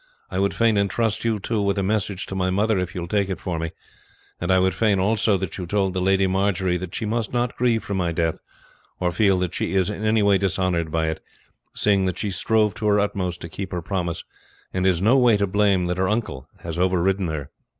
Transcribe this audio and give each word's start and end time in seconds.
I 0.31 0.39
would 0.39 0.55
fain 0.55 0.77
intrust 0.77 1.23
you, 1.23 1.37
too, 1.37 1.61
with 1.61 1.77
a 1.77 1.83
message 1.83 2.25
to 2.25 2.33
my 2.35 2.49
mother 2.49 2.79
if 2.79 2.95
you 2.95 3.01
will 3.01 3.07
take 3.07 3.29
it 3.29 3.39
for 3.39 3.59
me; 3.59 3.69
and 4.39 4.51
I 4.51 4.57
would 4.57 4.73
fain 4.73 4.97
also 4.99 5.37
that 5.37 5.59
you 5.59 5.67
told 5.67 5.93
the 5.93 6.01
Lady 6.01 6.25
Marjory 6.25 6.75
that 6.77 6.95
she 6.95 7.05
must 7.05 7.31
not 7.33 7.55
grieve 7.55 7.83
for 7.83 7.93
my 7.93 8.11
death, 8.11 8.39
or 8.99 9.11
feel 9.11 9.37
that 9.37 9.53
she 9.53 9.75
is 9.75 9.91
in 9.91 10.03
any 10.03 10.23
way 10.23 10.39
dishonoured 10.39 10.89
by 10.89 11.09
it, 11.09 11.21
seeing 11.75 12.07
that 12.07 12.17
she 12.17 12.31
strove 12.31 12.73
to 12.73 12.87
her 12.87 12.99
utmost 12.99 13.41
to 13.41 13.47
keep 13.47 13.71
her 13.71 13.83
promise, 13.83 14.23
and 14.73 14.87
is 14.87 15.01
in 15.01 15.05
no 15.05 15.17
way 15.19 15.37
to 15.37 15.45
blame 15.45 15.85
that 15.85 15.97
her 15.99 16.09
uncle 16.09 16.47
has 16.63 16.79
overriden 16.79 17.27
her." 17.27 17.51